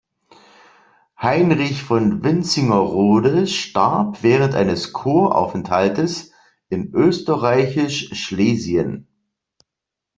Heinrich 1.21 1.83
von 1.83 2.23
Wintzingerode 2.23 3.45
starb 3.45 4.23
während 4.23 4.55
eines 4.55 4.93
Kuraufenthaltes 4.93 6.31
in 6.69 6.91
Österreichisch-Schlesien. 6.91 9.05